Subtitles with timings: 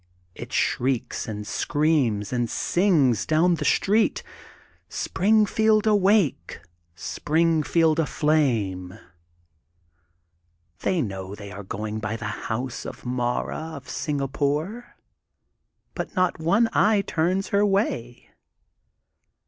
[0.33, 4.23] It shrieks and screams and sings down the street:
[4.59, 6.59] *' Springfield Awake!
[6.95, 8.97] Springfield Aflame !^^
[10.79, 14.95] They know they are going by the house of Mara of Singapore
[15.93, 18.31] but not one eye turns her way.